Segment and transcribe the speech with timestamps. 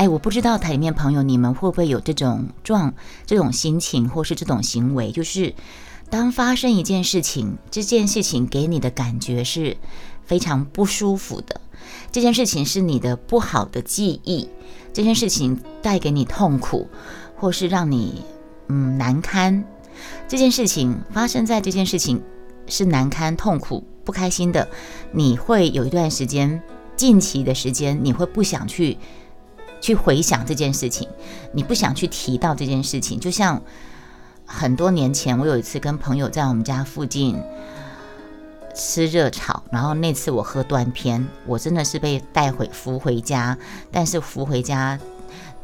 [0.00, 2.94] 哎，我不知道台里面朋友你们会不会有这种状、
[3.26, 5.52] 这种心情，或是这种行为，就是
[6.08, 9.76] 当发生一件事情，这件事情给你的感觉是
[10.24, 11.60] 非常不舒服的，
[12.10, 14.48] 这件事情是你的不好的记忆，
[14.90, 16.88] 这件事情带给你痛苦，
[17.36, 18.24] 或是让你
[18.68, 19.62] 嗯难堪，
[20.26, 22.22] 这件事情发生在这件事情
[22.66, 24.66] 是难堪、痛苦、不开心的，
[25.12, 26.62] 你会有一段时间，
[26.96, 28.96] 近期的时间，你会不想去。
[29.80, 31.08] 去回想这件事情，
[31.52, 33.60] 你不想去提到这件事情，就像
[34.44, 37.40] 很多年前，我有一次跟朋友在我们家附近
[38.74, 43.56] 吃热炒，然后那次我喝断片，我真的是被带回扶回家，
[43.90, 44.98] 但是扶回家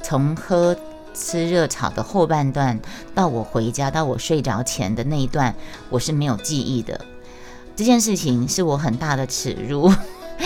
[0.03, 0.77] 从喝
[1.15, 2.79] 吃热炒的后半段
[3.15, 5.55] 到我回家到我睡着前的那一段，
[5.91, 7.01] 我是没有记忆的。
[7.75, 9.93] 这件事情是我很大的耻辱，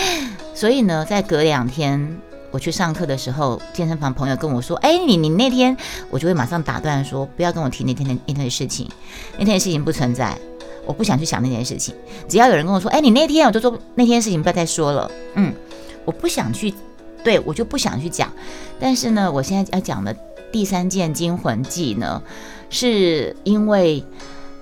[0.53, 2.19] 所以呢，在隔两天。
[2.51, 5.75] 我去上课的时候，健身房朋友跟我说：“哎，你你那天，
[6.09, 8.89] 我就会马上打断说，不要跟我提那天的那天的事情，
[9.37, 10.37] 那天的事情不存在，
[10.85, 11.95] 我不想去想那件事情。
[12.27, 15.09] 只要有人跟我说，哎，你那天，我就说那天事情不要再说了。
[15.35, 15.53] 嗯，
[16.03, 16.73] 我不想去，
[17.23, 18.29] 对我就不想去讲。
[18.81, 20.13] 但是呢，我现在要讲的
[20.51, 22.21] 第三件惊魂记呢，
[22.69, 24.03] 是因为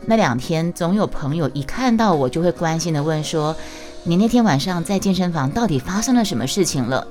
[0.06, 3.56] 那两天总有朋友一看到我就会关心的问说，
[4.04, 7.08] 你那天晚上在健身房到底发生了什么事情了？”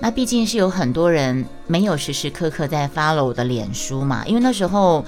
[0.00, 5.04] 那毕竟是有很多人没有时时刻刻在 follow 我的脸书嘛，因为那时候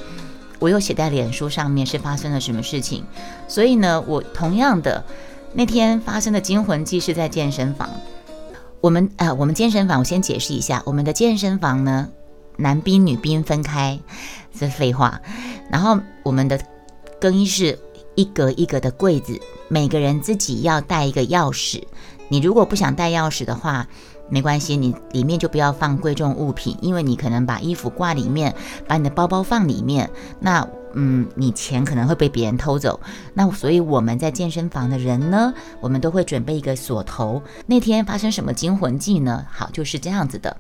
[0.59, 3.05] 我有写在脸书上面是发生了什么事情，
[3.47, 5.05] 所以呢，我同样的
[5.53, 7.89] 那天发生的惊魂记是在健身房。
[8.81, 12.09] 我们啊，我们健身房我先解释一下，我们的健身房呢，
[12.57, 14.01] 男宾女宾分开
[14.59, 15.21] 是废话，
[15.71, 16.61] 然后我们的
[17.21, 17.79] 更衣室
[18.15, 21.83] 一格一格的柜子，每个人自己要带一个钥匙。
[22.29, 23.87] 你如果不想带钥匙的话，
[24.29, 28.55] 没关系，你里面就不要放贵重物品，因为你可能把衣服挂里面，
[28.87, 32.99] 把你的包包放里面，那嗯，你钱可能会被别人偷走。
[33.35, 37.43] 那所以我们在健身房的人呢，我们都会准备一个锁头。
[37.67, 39.47] 那天发生什么惊魂记呢？
[39.51, 40.57] 好，就是这样子的。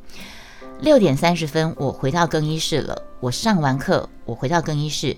[0.80, 3.02] 六点三十分，我回到更衣室了。
[3.20, 5.16] 我上完课，我回到更衣室，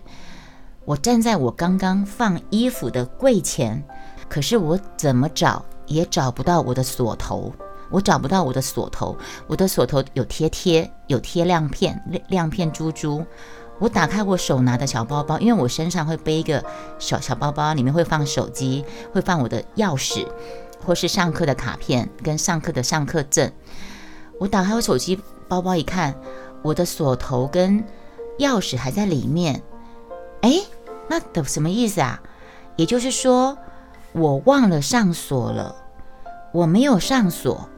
[0.84, 3.82] 我站在我刚刚放衣服的柜前，
[4.28, 7.52] 可是我怎么找也找不到我的锁头。
[7.90, 13.24] 我找不到我的锁头，我的锁头有贴贴，有贴亮片，亮片珠珠。
[13.78, 16.62] 我打开我手拿的小包包，因为我身上会背一个
[16.98, 20.26] 小小包包，里面会放手机，会放我的钥匙，
[20.84, 23.50] 或是上课的卡片跟上课的上课证。
[24.38, 25.18] 我打开我手机
[25.48, 26.14] 包包一看，
[26.62, 27.82] 我的锁头跟
[28.38, 29.62] 钥匙还在里面。
[30.42, 30.60] 哎，
[31.08, 32.20] 那的什么意思啊？
[32.76, 33.56] 也就是说，
[34.12, 35.74] 我忘了上锁了，
[36.52, 37.68] 我没有上锁。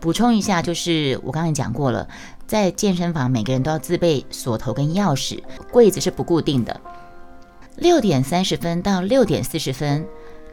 [0.00, 2.08] 补充一下，就是我刚才讲过了，
[2.46, 6.80] 在健身房每个人都要自备锁头跟钥匙，柜子是不固定的。
[7.76, 10.06] 六点三十分到六点四十分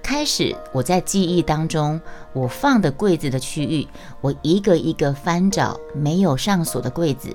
[0.04, 2.00] 开始，我在记忆当中，
[2.34, 3.88] 我放的柜子的区域，
[4.22, 7.30] 我一个一个翻找没有上锁的柜子，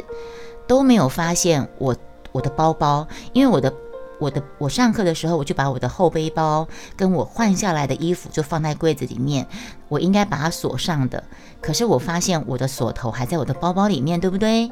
[0.67, 1.97] 都没有发现我
[2.31, 3.73] 我的包包，因为我的。
[4.23, 9.47] 我的我上课的时候，我就把我的后背包跟我换下来的衣服就放在柜子里面，
[9.89, 11.25] 我应该把它锁上的。
[11.61, 14.71] 可是我发现我的锁头还在我的包包里面，对不对？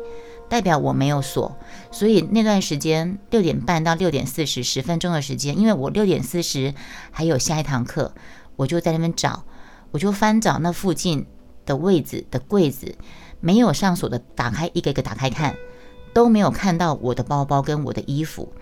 [0.49, 1.57] 代表我没有锁。
[1.91, 6.73] 所以那段时间六点半到六点四十十分钟的时间，因为我六点四十
[7.11, 8.15] 还有下一堂课，
[8.57, 9.45] 我就在那边找，
[9.91, 11.27] 我就翻找那附近
[11.67, 12.97] 的位置的柜子，
[13.41, 15.57] 没有上锁的，打开一个一个打开看，
[16.13, 18.53] 都没有看到我的包包跟我的衣服。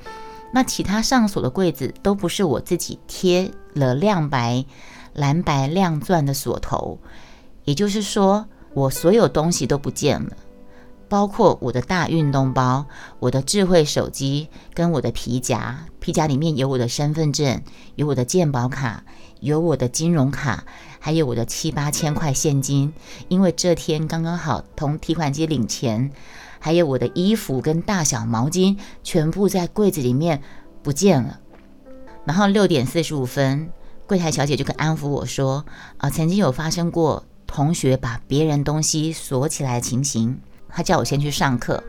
[0.52, 4.64] 那其他上锁的柜子都不是我自己贴了亮白、
[5.12, 6.98] 蓝白亮钻的锁头，
[7.64, 10.36] 也就是说，我所有东西都不见了，
[11.08, 12.86] 包括我的大运动包、
[13.18, 15.86] 我的智慧手机跟我的皮夹。
[16.00, 17.60] 皮夹里面有我的身份证、
[17.96, 19.04] 有我的健保卡、
[19.40, 20.64] 有我的金融卡，
[20.98, 22.94] 还有我的七八千块现金，
[23.28, 26.10] 因为这天刚刚好从提款机领钱。
[26.60, 30.42] 还有我的衣服跟大小毛巾全部在柜子里面
[30.82, 31.40] 不见了。
[32.24, 33.70] 然后六点四十五分，
[34.06, 35.64] 柜台小姐就跟安抚我说
[35.96, 40.38] ：“啊，曾经有发生过同学把别人东西锁起来的情形。”
[40.68, 41.82] 她叫我先去上课，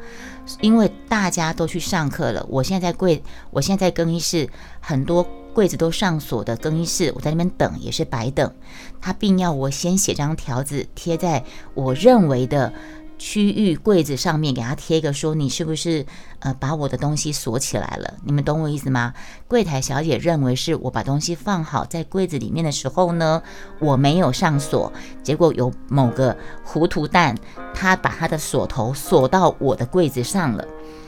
[0.62, 2.46] 因为大家都去上课了。
[2.50, 4.50] 我现在在柜，我现在在更衣室，
[4.80, 8.54] 很多柜子都上锁的更衣室，我在那边等也是白等。
[9.02, 11.44] 他并要我先写张条子贴在
[11.74, 12.72] 我认为的。
[13.20, 16.06] 区域柜子上面给他贴一个说你是不是
[16.40, 18.14] 呃把我的东西锁起来了？
[18.24, 19.14] 你们懂我意思吗？
[19.48, 23.44] 柜台小姐认为是我把东西放好在柜子里面的时候呢，
[23.80, 27.38] 我没有上锁，结果有某个糊涂蛋
[27.74, 30.66] 他把他的锁头锁到我的柜子上了，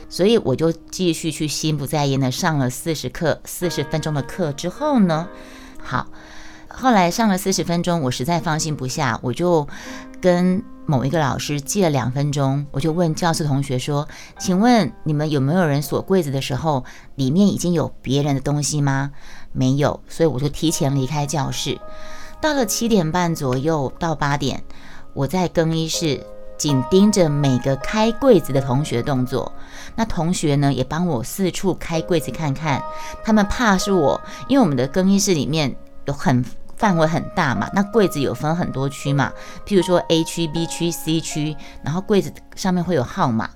[0.08, 5.26] 所以我就继续去心不在焉的上了四十课四十分钟的课之后呢，
[5.82, 6.06] 好。
[6.74, 9.68] 后来上了四十分钟，我实在放心不下，我就
[10.22, 14.08] 跟某一个老师借了两分钟，我就问教室同学说
[14.38, 16.84] ：“请问你们有没有人锁柜子的时候，
[17.16, 19.10] 里面已经有别人的东西吗？”
[19.52, 21.78] 没有，所以我就提前离开教室。
[22.40, 24.62] 到了七点半左右到八点，
[25.12, 26.24] 我在更衣室
[26.56, 29.52] 紧盯着每个开柜子的同学动作。
[29.96, 32.80] 那同学呢也帮我四处开柜子看看，
[33.24, 36.44] 他们怕是我，因为我们的更衣室里面有很。
[36.82, 39.32] 范围很大嘛，那柜子有分很多区嘛，
[39.64, 43.48] 譬如说 A 区、B 区、C 区，然后柜子上面会有号码。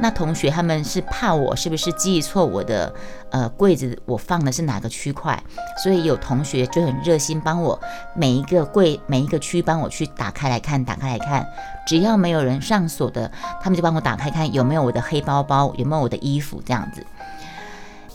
[0.00, 2.92] 那同学他们是怕我是不是记错我的
[3.30, 5.40] 呃柜子我放的是哪个区块，
[5.80, 7.80] 所以有同学就很热心帮我
[8.16, 11.46] 每一个柜每一个区帮我去打开来看，打开来看，
[11.86, 13.30] 只要没有人上锁的，
[13.62, 17.06] 他们就帮我打开看有没有我的黑包包，有没有我的衣服这样子。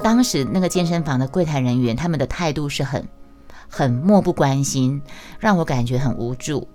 [0.03, 3.07] 当时那个健身房的柜台人员他们的态度是很。
[3.69, 5.01] 很漠不关心，
[5.39, 6.67] 让我感觉很无助，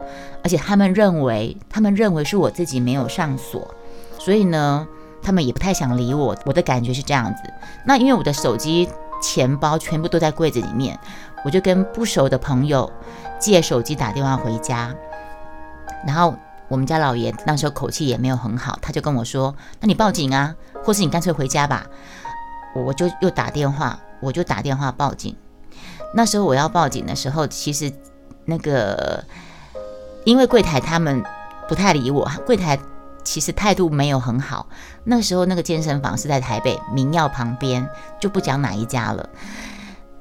[0.42, 3.74] 而且他们认为，他们认为是我自己没有上锁，
[4.18, 4.86] 所以呢，
[5.22, 6.36] 他们也不太想理我。
[6.44, 7.42] 我的感觉是这样子。
[7.84, 8.88] 那因为我的手机、
[9.22, 10.98] 钱包全部都在柜子里面，
[11.44, 12.90] 我就跟不熟的朋友
[13.38, 14.94] 借手机打电话回家。
[16.06, 16.34] 然后
[16.68, 20.54] 我们家老爷那时候口气也没有很好，他就跟我说：“那你报警啊，
[20.84, 21.86] 或是你干脆回家吧。”
[22.74, 25.36] 我就又打电话，我就打电话报警。
[26.14, 27.92] 那时候我要报警的时候，其实
[28.44, 29.24] 那个
[30.24, 31.22] 因为柜台他们
[31.68, 32.78] 不太理我，柜台
[33.24, 34.66] 其实态度没有很好。
[35.04, 37.88] 那时候那个健身房是在台北民耀旁边，
[38.20, 39.28] 就不讲哪一家了。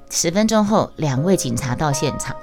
[0.10, 2.36] 十分钟后，两位警察到现场，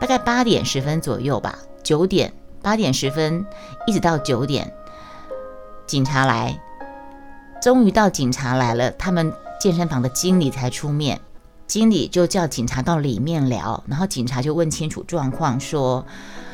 [0.00, 3.44] 大概八点十分左右吧，九点八点十分
[3.86, 4.72] 一直到九点，
[5.86, 6.58] 警察来，
[7.60, 11.20] 终于到警察来了，他们健身房的经理才出面。
[11.72, 16.04] 经理就叫警察到里面聊，然后警察就问清楚状况，说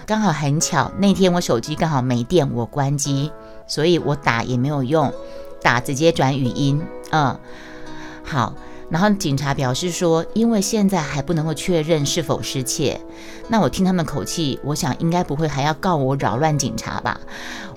[0.06, 3.32] 刚好很巧，那天我手机刚好没电，我关机，
[3.66, 5.12] 所以我打也没有用，
[5.60, 6.80] 打直接转语音，
[7.10, 7.36] 嗯，
[8.22, 8.54] 好。
[8.90, 12.98] 然后警察表示说，因为现在还不能够确认是否失窃，
[13.48, 17.20] 那我听他们口气，我想应该不会还要告我扰乱警察吧？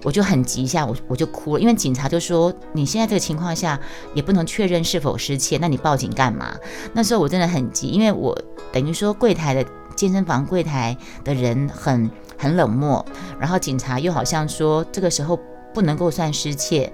[0.03, 3.79] 我就很急一下，我我就哭了，因为警察就说你现在这个情况下
[4.13, 6.55] 也不能确认是否失窃，那你报警干嘛？
[6.93, 8.37] 那时候我真的很急，因为我
[8.71, 9.65] 等于说柜台的
[9.95, 13.05] 健身房柜台的人很很冷漠，
[13.37, 15.37] 然后警察又好像说这个时候
[15.73, 16.91] 不能够算失窃。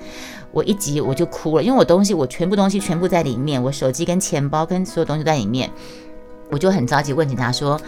[0.51, 5.69] 我一急我就哭了，因为我东西我全部东西全部在里面，我手机跟钱包跟所有东西在里面，
[6.49, 7.79] 我就很着急问警察说：“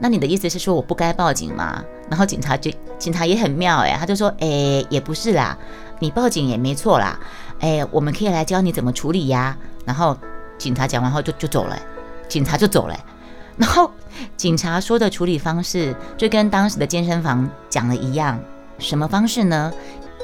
[0.00, 5.56] 那你的意思是说我不该报警吗？”然后警察就警察也很妙哎，他就说：“哎，也不是啦，
[5.98, 7.18] 你报警也没错啦，
[7.60, 10.16] 哎，我们可以来教你怎么处理呀。”然后
[10.58, 11.78] 警察讲完后就就走了，
[12.28, 12.98] 警察就走了。
[13.56, 13.90] 然后
[14.36, 18.38] 警察说的处理方式就跟当时的健身房讲的一样，
[18.78, 19.72] 什么方式呢？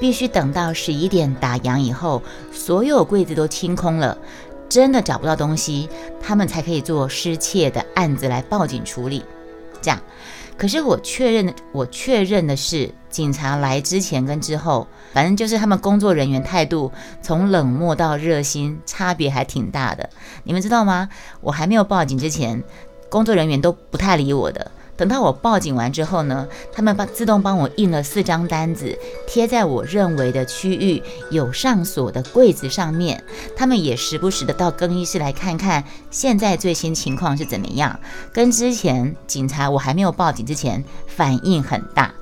[0.03, 2.21] 必须等到十一点打烊以后，
[2.53, 4.19] 所有柜子都清空了，
[4.69, 5.89] 真的找不到东西，
[6.21, 9.25] 他们才可以做失窃的案子来报警处理。
[9.81, 10.01] 这样，
[10.59, 16.91] 可是我确认的，我确认的是，警察来之前跟之后，反正就是他们工作人员态度
[17.23, 20.11] 从冷漠到热心，差别还挺大的。
[20.43, 21.09] 你们知道吗？
[21.41, 22.61] 我还没有报警之前，
[23.09, 24.69] 工作人员都不太理我的。
[24.95, 28.97] 等到我报警完之后呢，他们帮自动帮我印了四张单子，
[29.27, 33.25] 贴在我认为的区域有上锁的柜子上面。
[33.57, 37.99] 他们也时不时的到更衣室来看看现在最新情况是怎么样，
[38.33, 42.13] 跟之前警察我还没有报警之前反应很大。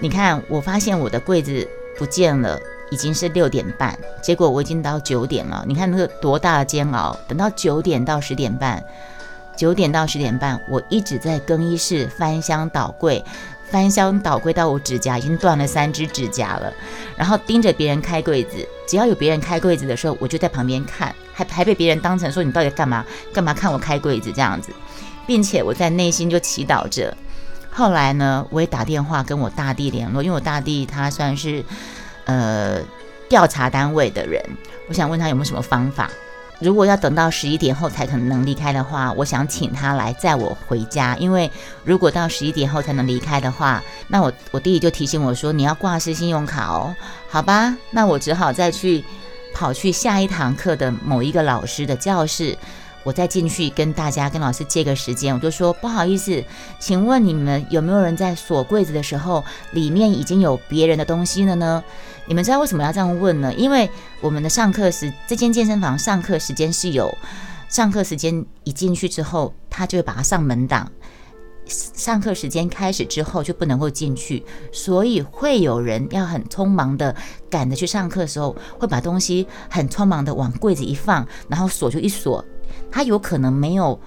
[0.00, 2.56] 你看，我发现我的柜子不见了，
[2.90, 5.64] 已经是六点半，结果我已经到九点了。
[5.66, 8.82] 你看那个多大的煎熬，等到九点到十点半。
[9.58, 13.24] 九点到十点半，我一直在更衣室翻箱倒柜，
[13.64, 16.72] 翻箱倒柜到我指甲已经断了三只指甲了，
[17.16, 24.70] 然后盯着别人开柜子，只要有别人开柜子的时候，我就在旁边看，还还被别人当成说你到底干嘛干嘛看我开柜子这样子，
[25.26, 27.12] 并且我在内心就祈祷着。
[27.68, 31.64] 后来呢，我也打电话跟我大弟联络，因为我大弟他算是
[32.26, 32.78] 呃
[33.28, 34.40] 调查单位的人，
[34.88, 36.08] 我想问他有没有什么方法。
[36.60, 41.16] 如果要等到十一点后才可能能离开的话，我想请他来载我回家。
[41.18, 41.50] 因为
[41.84, 46.94] 如果到十一点后才能离开的话，那我我弟弟就提醒我说你要挂失信用卡哦。
[47.28, 49.04] 好吧，那我只好再去
[49.54, 52.56] 跑去下一堂课的某一个老师的教室。
[53.04, 56.44] 我再进去跟大家、跟老师借个时间，我就说不好意思，
[56.78, 61.82] 请问你们有没有人在锁柜子的时候，里面已经有别人的东西了呢？
[62.26, 63.54] 你们知道为什么要这样问呢？
[63.54, 63.88] 因为
[64.20, 67.16] 我们的上课时，这间健身房上课时间是有
[67.68, 70.90] 上课时间，一进去之后，他就会把它上门档。
[71.70, 77.14] 上课时间开始之后就不能够进去，所以会有人要很匆忙的
[77.50, 82.44] 赶着去上课的时候，会把东西很匆忙的往柜子一放，然后锁就一锁。
[82.90, 83.98] 他有可能没有，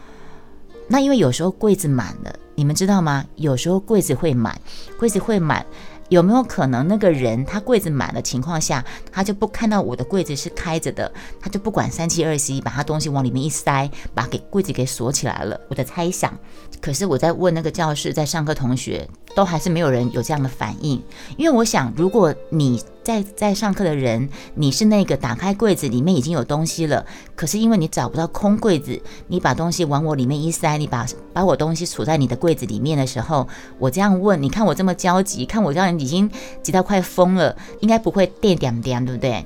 [0.87, 3.25] 那因为有时候柜子满了，你们知道吗？
[3.35, 4.59] 有时候柜子会满，
[4.99, 5.65] 柜子会满，
[6.09, 15.59] 有没有可能那个人他柜子满的情况下，他就不看到我的柜子是开着的，他就不管三七二十一，把他东西往里面一塞，把给柜子给锁起来了。
[15.69, 16.33] 我的猜想，
[16.81, 19.07] 可是我在问那个教室在上课同学。
[19.33, 21.01] 都还是没有人有这样的反应，
[21.37, 27.05] 因为我想，如果你在在上课的人，你是那个打开柜子里面已经有东西了，
[27.35, 33.47] 可是因为你找不到空柜子，你把东西往我里面一塞，你把把我东西储在你的柜子里面的时候，
[33.79, 36.29] 我这样问，你看我这么焦急，看我这样已经
[36.61, 39.45] 急到快疯了，应该不会电点点，对不对？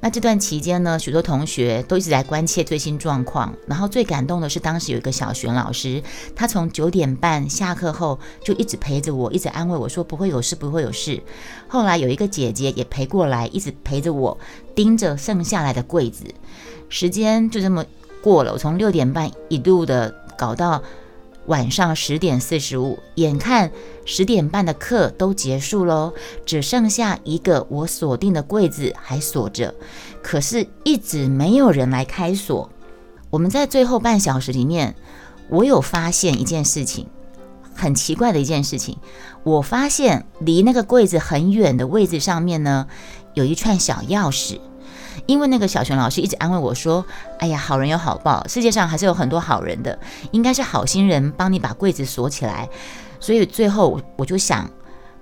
[0.00, 3.54] 那这段期间呢，许多同学都一直在关切最新状况。
[3.66, 6.02] 然后最感动的是，当时有一个小学老师，
[6.34, 11.22] 他从九点半下课后就一直陪着我，一直安慰我说不会有事，不会有事。
[11.68, 14.38] 后来有一个姐姐也陪过来，一直陪着我，
[14.74, 16.24] 盯着剩下来的柜子。
[16.88, 17.84] 时间就这么
[18.22, 20.82] 过了，我从六点半一路的搞到。
[21.50, 23.72] 晚上十点四十五，眼看
[24.04, 26.14] 十点半的课都结束喽，
[26.46, 29.74] 只剩下一个我锁定的柜子还锁着，
[30.22, 32.70] 可是一直没有人来开锁。
[33.30, 34.94] 我们在最后半小时里面，
[35.48, 37.08] 我有发现一件事情，
[37.74, 38.96] 很奇怪的一件事情，
[39.42, 42.86] 我发现离那个柜子很远的位置上面呢，
[43.34, 44.60] 有一串小钥匙。
[45.26, 47.04] 因为那个小熊老师一直安慰我说
[47.38, 49.98] ：“哎呀，好人有好报，世界上还是有很多好人的，
[50.30, 52.68] 应该是好心人帮你把柜子锁起来。”
[53.20, 54.68] 所以最后我就想，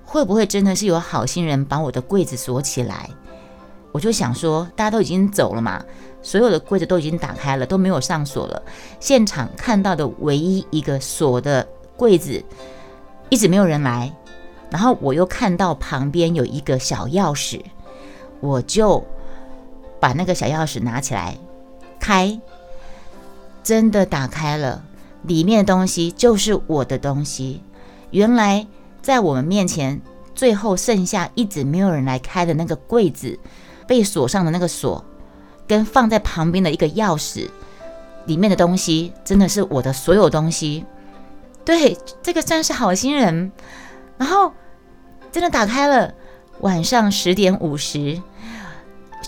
[0.04, 3.10] 会不会真的是有好心人把我的柜子锁起来？
[3.90, 5.84] 我就想说，大家都已经走了嘛，
[6.22, 8.62] 所有的柜子都已经打开了，都没有上锁了。
[9.00, 11.66] 现场看到的唯一一个锁的
[11.96, 12.40] 柜子，
[13.30, 14.14] 一直没有人来。
[14.70, 17.60] 然后我又看到旁边有一个小钥匙，
[18.40, 19.04] 我就。
[20.00, 21.36] 把那个小钥匙拿起来，
[21.98, 22.40] 开，
[23.62, 24.84] 真的打开了，
[25.22, 27.62] 里面的东西就是我的东西。
[28.10, 28.66] 原来
[29.02, 30.00] 在我们面前，
[30.34, 33.38] 最后剩下一直没有人来开的那个柜子，
[33.86, 35.04] 被锁上的那个锁，
[35.66, 37.48] 跟放在旁边的一个钥匙，
[38.26, 40.84] 里面的东西真的是我的所有东西。
[41.64, 43.52] 对，这个算是好心人。
[44.16, 44.52] 然后
[45.30, 46.14] 真的打开了，
[46.60, 48.22] 晚上十点五十。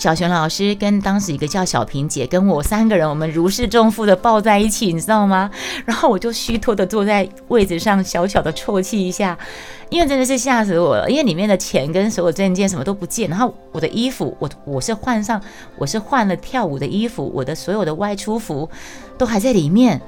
[0.01, 5.51] 小璇老师跟当时一个叫小平姐跟我三个人，我们如释重负的抱在一起，你知道吗？
[5.85, 9.39] 然后我就虚脱的坐在位置上，小小的啜泣一下，
[9.91, 15.39] 因为真的是吓死我了，因为里面的钱跟所有证件什么都不见，然后我的衣服，我我是换上，
[15.77, 18.71] 我是换了跳舞的衣服，我的所有的外出服
[19.19, 20.01] 都还在里面，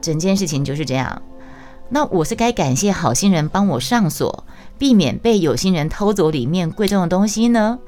[0.00, 1.22] 整件事情就是这样。
[1.90, 4.44] 那我是该感谢好心人帮我上锁，
[4.78, 7.78] 避免被有心人偷走里面贵重的东西呢？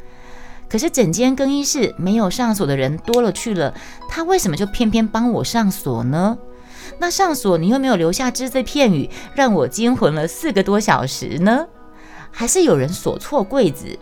[0.68, 3.73] 可是整间更衣室没有上锁的人多了去了，
[4.09, 6.37] 他为什么就偏偏帮我上锁呢？
[6.99, 11.66] 那上锁你又没有留下只字片语，让我惊魂了四个多小时呢？
[12.30, 13.99] 还是有人锁错柜子？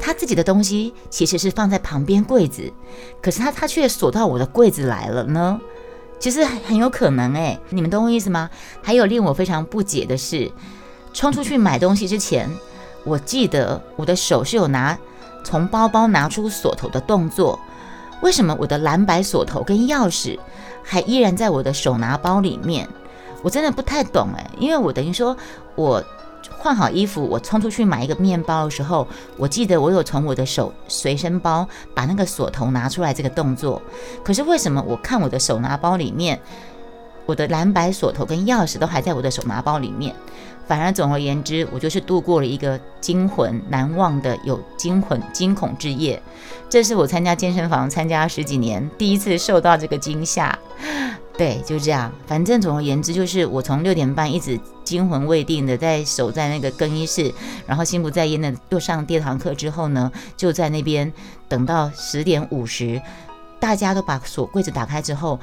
[0.00, 2.72] 他自己的东西其实是放在旁边柜子，
[3.22, 5.60] 可是他他却锁到我的柜子来了呢？
[6.18, 8.50] 其实很有可能诶，你们懂我意思吗？
[8.82, 10.50] 还有令我非常不解的是，
[11.12, 12.48] 冲出去买东西之前，
[13.04, 14.98] 我记得我的手是有拿。
[15.44, 17.60] 从包包拿出锁头的动作，
[18.22, 20.38] 为什么我的蓝白锁头跟钥匙
[20.82, 22.88] 还依然在我的手拿包里面？
[23.42, 25.36] 我真的不太懂诶，因为我等于说
[25.74, 26.02] 我
[26.58, 33.82] 换好衣服，我冲出去买一个面包的时候，我记得我有从我的手随身包把那个锁头拿出来这个动作，
[34.24, 36.40] 可是为什么我看我的手拿包里面，
[37.26, 40.14] 我的蓝白锁头跟钥匙都还在我的手拿包里面？
[40.66, 46.22] 反而，总而言之，我就是度过了一个惊魂难忘的有惊魂惊恐之夜。
[46.70, 50.58] 这是我参加健身房参加十几年第一次受到这个惊吓。
[51.36, 52.10] 对，就这样。
[52.26, 57.30] 反正总而言之，就是我从六点半一直惊魂未定的在守在那个更衣室，
[57.66, 61.12] 然后心不在焉的又上第二堂课之后呢，就在那边
[61.46, 63.02] 等到十点五十。
[63.60, 65.40] 大家都把锁柜子打开之后，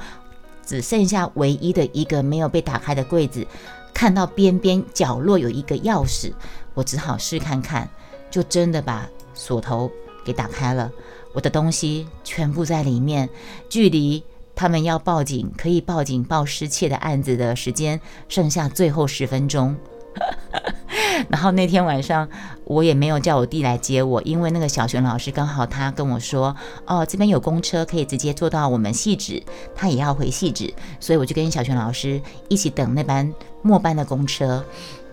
[0.64, 3.46] 只剩下唯一的一个没有被打开的柜子，
[3.92, 6.32] 看到边边角落有一个钥匙，
[6.74, 7.88] 我只好试看看，
[8.30, 9.90] 就真的把锁头
[10.24, 10.90] 给打开了。
[11.34, 13.28] 我的东西全部在里面，
[13.68, 14.22] 距离
[14.54, 19.76] 他们要报警可以报警报失窃的案子的时间剩下最后十分钟。
[21.28, 22.28] 然后那天晚上
[22.64, 26.54] 我也没有叫我弟来接我，因为那个小璇老师刚好他跟我说，
[26.86, 29.42] 哦这边有公车可以直接坐到我们戏址，
[29.74, 34.64] 他也要回戏址，所以我就跟小璇老师一起等那班末班的公车。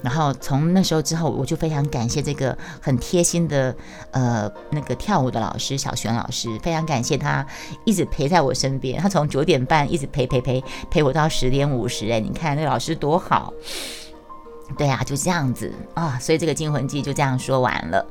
[0.01, 3.75] 然后从那时候之后，我就非常感谢这个很贴心的
[4.11, 7.45] 呃那个跳舞的老师小璇老师，非常感谢他
[7.83, 13.53] 一直陪在我身边，他从九点半一直陪陪陪陪我到十点五十，哎，你看那老师多好。
[14.77, 18.05] 对啊，就这样子啊，所以这个惊魂记就这样说完了。